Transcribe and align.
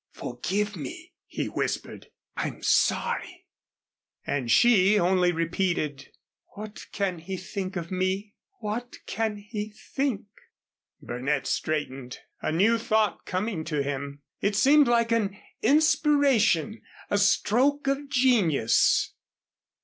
"Forgive 0.13 0.75
me," 0.75 1.13
he 1.27 1.45
whispered. 1.45 2.07
"I'm 2.35 2.63
sorry." 2.63 3.45
And 4.25 4.49
she 4.49 4.97
only 4.97 5.31
repeated. 5.31 6.09
"What 6.55 6.87
can 6.91 7.19
he 7.19 7.37
think 7.37 7.75
of 7.75 7.91
me? 7.91 8.33
What 8.61 8.95
can 9.05 9.37
he 9.37 9.71
think?" 9.93 10.25
Burnett 11.03 11.45
straightened, 11.45 12.17
a 12.41 12.51
new 12.51 12.79
thought 12.79 13.25
coming 13.25 13.63
to 13.65 13.83
him. 13.83 14.23
It 14.39 14.55
seemed 14.55 14.87
like 14.87 15.11
an 15.11 15.37
inspiration 15.61 16.81
a 17.11 17.19
stroke 17.19 17.85
of 17.85 18.09
genius. 18.09 19.13